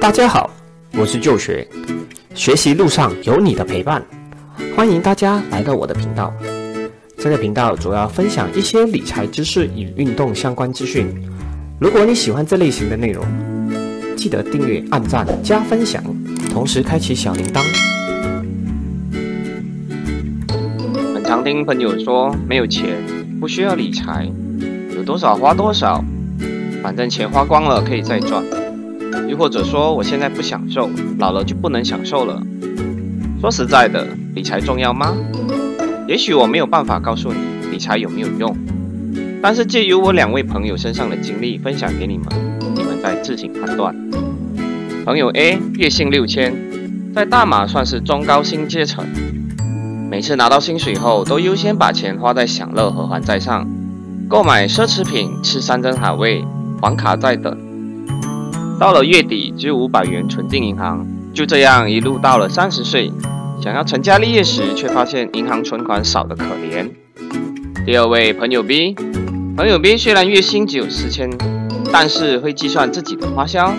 [0.00, 0.48] 大家好，
[0.94, 1.68] 我是旧学，
[2.34, 4.02] 学习路上有你的陪伴，
[4.74, 6.32] 欢迎大家来到我的频道。
[7.18, 11.06] 这个频道主要分享一些理财知识与运动相关资讯。
[11.78, 13.22] 如果你喜欢这类型的内容，
[14.16, 16.02] 记得订阅、按赞、加分享，
[16.50, 17.60] 同时开启小铃铛。
[21.14, 22.96] 很常听朋友说，没有钱
[23.38, 24.26] 不需要理财，
[24.96, 26.02] 有多少花多少，
[26.82, 28.42] 反正钱花光了可以再赚。
[29.28, 32.42] 又或者说，我现在不享受，老了就不能享受了。
[33.40, 35.16] 说实在的，理财重要吗？
[36.06, 37.38] 也许我没有办法告诉你
[37.70, 38.56] 理财有没有用，
[39.40, 42.26] 但是借由我两位朋友身上的经历分享给你们，
[42.74, 43.94] 你们再自行判断。
[45.04, 46.52] 朋友 A 月薪六千，
[47.14, 49.06] 在大马算是中高薪阶层，
[50.10, 53.66] 每次拿到薪水后，都优先把钱花在享乐和还债上，
[54.28, 56.44] 购买奢侈品、吃山珍海味、
[56.82, 57.69] 还卡债等。
[58.80, 63.12] 到了月底，只有五百元存进银行，就这样一路到了三十岁，
[63.62, 66.88] 想要成家立业时，却发现银行存款少得可怜。
[67.84, 68.96] 第二位朋友 B，
[69.54, 71.30] 朋友 B 虽然月薪只有四千，
[71.92, 73.70] 但是会计算自己的花销，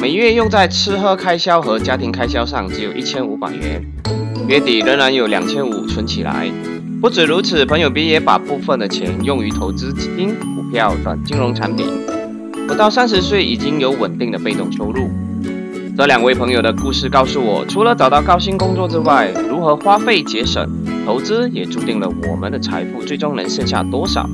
[0.00, 3.80] 每月用在吃喝开销和家庭开销上只有一千五百元，
[4.48, 6.50] 月底仍然有两千五存起来。
[7.00, 11.86] 不止如此，朋友 B 也把部分的钱用于投资基金、股票等金融产品。
[12.68, 15.08] 不到三十岁，已经有稳定的被动收入。
[15.96, 20.68] 这两位朋友的故事告诉我，除了找到高薪工作之外，如何花费节省、
[21.06, 24.28] 投资，也注定了我们的财富最终能剩下多少。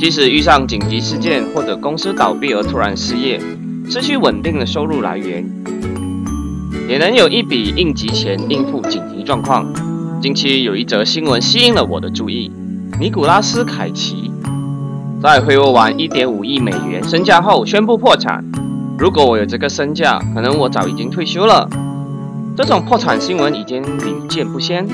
[0.00, 3.40] 即使遇上紧急事件或者公司倒闭而突然失业，
[3.88, 5.48] 失去稳定的收入来源，
[6.88, 9.72] 也能有一笔应急钱应付紧急状况。
[10.20, 12.50] 近期有一则新闻吸引了我的注意：
[12.98, 14.31] 尼古拉斯·凯奇。
[15.22, 18.44] 在挥霍完一点五亿美元身价后宣布破产。
[18.98, 21.68] 如果我有这个身价，可能我早已经退休了。
[22.56, 24.84] 这种破产新闻已经屡见不鲜。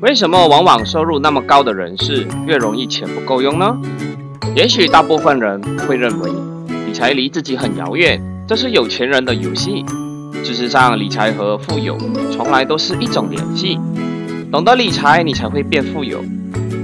[0.00, 3.76] 为什么往往收入那么高的人士越容易钱不够用呢？
[4.54, 6.30] 也许大部分人会认为
[6.86, 9.84] 理财离自己很遥远，这是有钱人的游戏。
[10.44, 11.98] 事实上，理财和富有
[12.30, 13.76] 从来都是一种联系。
[14.52, 16.22] 懂得理财，你才会变富有，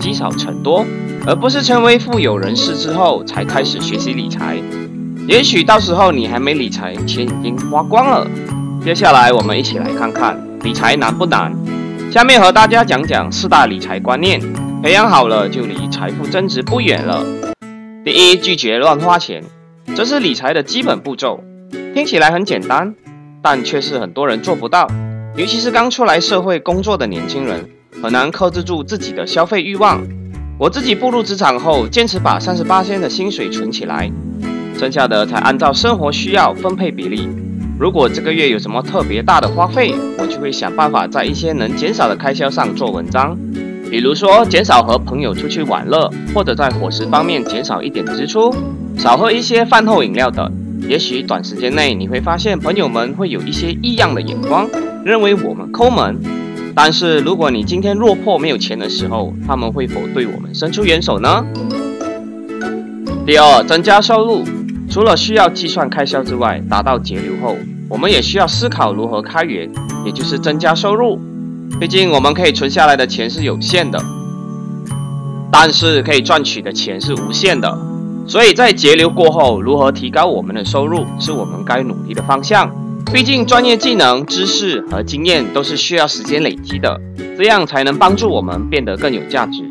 [0.00, 0.84] 积少成多。
[1.26, 4.56] 而不是成为富有人士之后才开始学习理财，
[5.28, 8.26] 也许到时候你还没理财，钱已经花光了。
[8.82, 11.52] 接下来我们一起来看看理财难不难？
[12.10, 14.40] 下面和大家讲讲四大理财观念，
[14.82, 17.24] 培养好了就离财富增值不远了。
[18.04, 19.44] 第一，拒绝乱花钱，
[19.94, 21.44] 这是理财的基本步骤。
[21.94, 22.94] 听起来很简单，
[23.42, 24.90] 但却是很多人做不到，
[25.36, 27.68] 尤其是刚出来社会工作的年轻人，
[28.02, 30.02] 很难克制住自己的消费欲望。
[30.60, 34.12] 我自己步入职场后，坚持把三十八千的薪水存起来，
[34.76, 37.26] 剩下的才按照生活需要分配比例。
[37.78, 43.34] 如果这个月有什么特别大的花费，我就会想办法在一些能减少的开销上做文章，
[43.90, 48.54] 比如说减少和朋友出去玩乐，或者在伙食方面减少一点支出，
[48.98, 50.46] 少喝一些饭后饮料等。
[50.86, 54.68] 也许短时间内你会发现朋友们会有一些异样的眼光，
[55.06, 56.20] 认为我们抠门。
[56.74, 61.44] 但是，如果你今天落魄没有钱的时候，他们会否对我们伸出援手呢？
[63.26, 64.44] 第二，增加收入，
[64.88, 67.56] 除了需要计算开销之外，达到节流后，
[67.88, 69.70] 我们也需要思考如何开源，
[70.06, 71.20] 也就是增加收入。
[71.78, 74.00] 毕竟，我们可以存下来的钱是有限的，
[75.52, 77.78] 但是可以赚取的钱是无限的。
[78.26, 82.70] 所以在节流过后，如何提高我们的收入，是我们该努力的方向。
[83.12, 87.00] 毕竟，专业技能、知识和经验都是需要时间累积的，
[87.36, 89.62] 这样才能帮助我们变得更有价值。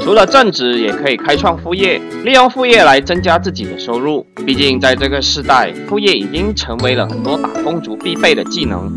[0.00, 4.26] 除了正职，也可以开创副业，利用副业来增加自己的收入。
[4.46, 8.92] 毕竟，在这个时代，副业已经成为了很多打工族必备的技能。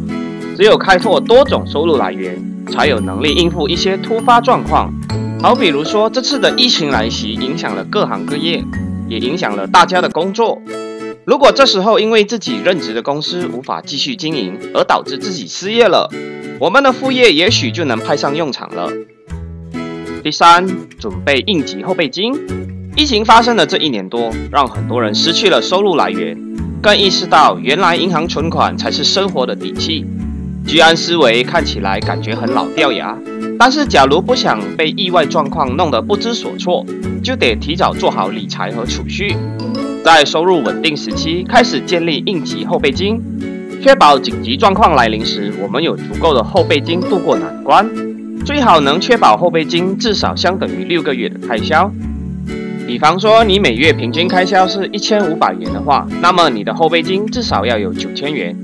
[0.58, 2.38] 只有开拓多种收入来源，
[2.70, 4.94] 才有能力应付一些突发状况。
[5.42, 8.64] 好，比如说这次的疫情来袭，影响了各行各业，
[9.08, 10.62] 也影响了大家的工作。
[11.24, 16.10] 如果这时候因为自己任职的公司无法继续经营，而导致自己失业了，
[16.60, 18.90] 我们的副业也许就能派上用场了。
[20.24, 20.66] 第三，
[21.00, 22.34] 准备应急后备金。
[22.96, 26.36] 疫情发生的这一年多，让很多人失去了收入来源，
[26.82, 30.04] 更意识到原来银行存款才是生活的底气。
[30.66, 33.16] 居安思危看起来感觉很老掉牙，
[33.60, 36.84] 但是假如不想被意外状况弄得不知所措，
[37.24, 39.36] 就得提早做好理财和储蓄。
[40.04, 43.22] 在收入稳定时期，开始建立应急后备金，
[43.84, 47.88] 确保紧急状况来临时，我们有足够的后备金度过难关。
[48.44, 51.92] 最好能确保后备金至少相等于六个月的开销。
[52.88, 58.56] 比方说，你每月平均开销是一千五百元的话，那么你的后备金至少要有九千元。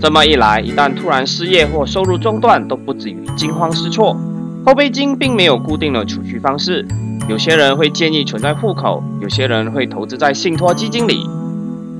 [0.00, 4.16] 这么一来，一旦突然失业或收入中断，都不至于惊慌失措。
[4.64, 6.86] 后备金并没有固定的储蓄方式，
[7.26, 11.26] 有些人会建议存在户口，有些人会投资在信托基金里。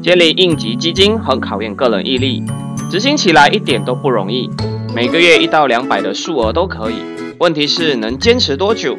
[0.02, 2.42] 建立应急基金很考验个人毅力，
[2.90, 4.50] 执行起来一点都不容易。
[4.94, 6.96] 每个月一到两百的数额都可以，
[7.38, 8.98] 问题是能坚持多久？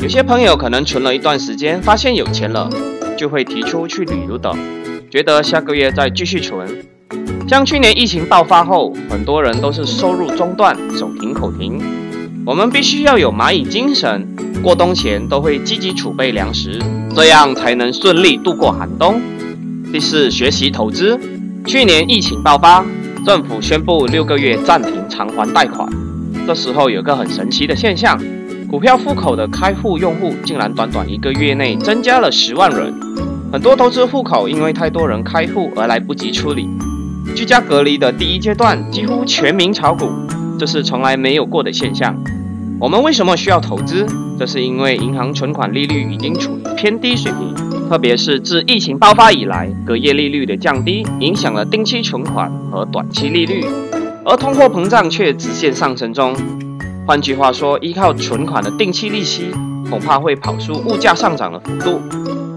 [0.00, 2.68] 有些朋友可能存了一段时间，发现有钱了，
[3.16, 4.54] 就会提出去旅游等，
[5.10, 6.68] 觉得下个月再继续存。
[7.48, 11.80] 像去年疫情爆发后，很多人都是收入中断，手停口停。
[12.44, 14.28] 我们必须要有蚂蚁精神，
[14.64, 16.80] 过冬前都会积极储备粮食，
[17.14, 19.20] 这样才能顺利度过寒冬。
[19.92, 21.20] 第四，学习投资。
[21.66, 22.82] 去年疫情爆发，
[23.26, 25.86] 政府宣布六个月暂停偿还贷款。
[26.46, 28.18] 这时候有个很神奇的现象。
[28.66, 32.90] 股票户口的开户用户竟然短短一个月内增加了十万人，
[33.52, 36.66] 很多投资户口因为太多人开户而来不及处理。
[37.36, 40.08] 居家隔离的第一阶段几乎全民炒股，
[40.58, 42.16] 这是从来没有过的现象。
[42.84, 44.04] 我们为什么需要投资？
[44.38, 53.64] 这是因为银行存款利率已经处于偏低水平，特别是自疫情爆发以来，隔夜利率的降低影响了定期存款和短期利率，
[54.26, 56.36] 而通货膨胀却直线上升中。
[57.06, 59.46] 换句话说，依靠存款的定期利息
[59.88, 62.02] 恐怕会跑输物价上涨的幅度，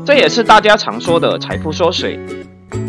[0.06, 2.20] 这也是大家常说的财富缩水。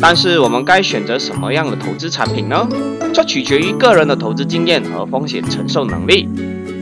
[0.00, 2.67] 但是，我们该选择什么样的投资产品呢？
[3.14, 6.29] 这取决于个人的投资经验和风险承受能力。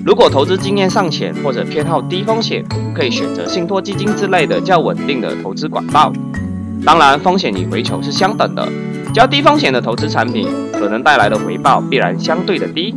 [0.06, 2.64] 如果投资经验尚浅或者偏好低风险，
[2.94, 6.12] 可以选择信托基金之类的较稳定的投资管道。
[6.84, 8.68] 当然，风险与回酬是相等的，
[9.12, 12.94] 较低风险的投资产品可能带来的回报必然相对的低。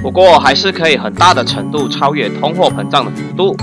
[0.00, 3.54] 不过还是可以很大的程度超越通货膨胀的幅度。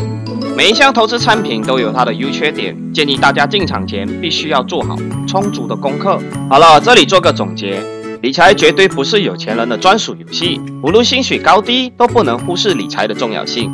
[0.55, 4.95] 每一项投资产品都有它的优缺点，建议大家进场前必须要做好
[5.27, 6.19] 充足的功课。
[6.47, 7.81] 好了，这里做个总结：
[8.21, 13.71] 理财绝对不是有钱人的专属游戏，无论薪水高低都不能忽视理财的重要性。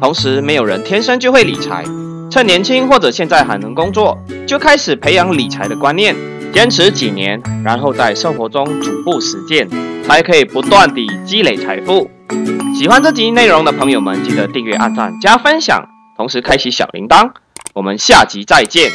[0.00, 1.84] 同时，没有人天生就会理财，
[2.30, 6.14] 趁年轻或者现在还能工作，就开始培养理财的观念，
[6.52, 9.68] 坚持几年，然后在生活中逐步实践。
[10.06, 12.10] 才可以不断地积累财富。
[12.74, 15.82] 喜欢这集内容的朋友们，记得订阅、按赞、加分享，
[16.14, 17.30] 同时开启小铃铛。
[17.72, 18.90] 我们下集再见。